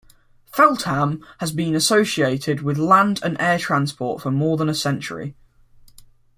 [0.51, 5.35] Feltham has been associated with land and air transport for more than a century.